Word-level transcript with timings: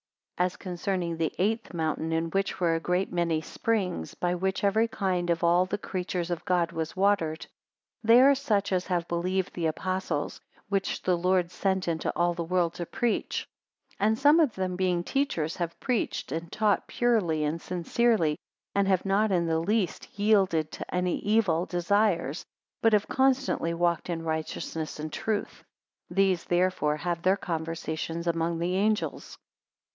215 0.37 0.47
As 0.55 0.57
concerning 0.57 1.17
the 1.17 1.31
eighth 1.37 1.71
mountain 1.71 2.11
in 2.11 2.31
which 2.31 2.59
were 2.59 2.73
a 2.73 2.79
great 2.79 3.13
many 3.13 3.39
springs, 3.41 4.15
by 4.15 4.33
which 4.33 4.63
every 4.63 4.87
kind 4.87 5.29
of 5.29 5.43
all 5.43 5.67
the 5.67 5.77
creatures 5.77 6.31
of 6.31 6.43
God 6.43 6.71
was 6.71 6.95
watered; 6.95 7.45
they 8.03 8.19
are 8.19 8.33
such 8.33 8.71
as 8.73 8.87
have 8.87 9.07
believed 9.07 9.53
the 9.53 9.67
Apostles 9.67 10.41
which 10.67 11.03
the 11.03 11.15
Lord 11.15 11.51
sent 11.51 11.87
into 11.87 12.11
all 12.15 12.33
the 12.33 12.43
world 12.43 12.73
to 12.73 12.87
preach; 12.87 13.47
216 13.99 14.07
And 14.07 14.17
some 14.17 14.39
of 14.39 14.55
them 14.55 14.75
being 14.75 15.03
teachers 15.03 15.57
have 15.57 15.79
preached 15.79 16.31
and 16.31 16.51
taught 16.51 16.87
purely 16.87 17.43
and 17.43 17.61
sincerely, 17.61 18.39
and 18.73 18.87
have 18.87 19.05
not 19.05 19.31
in 19.31 19.45
the 19.45 19.59
least 19.59 20.09
yielded 20.17 20.71
to 20.71 20.95
any 20.95 21.19
evil, 21.19 21.67
desires, 21.67 22.43
but 22.81 22.93
have 22.93 23.07
constantly 23.07 23.75
walked 23.75 24.09
in 24.09 24.23
righteousness 24.23 24.99
and 24.99 25.13
truth. 25.13 25.63
217 26.09 26.15
These 26.25 26.43
therefore 26.45 26.97
have 26.97 27.21
their 27.21 27.37
conversations 27.37 28.25
among 28.25 28.57
the 28.57 28.75
angels. 28.77 29.37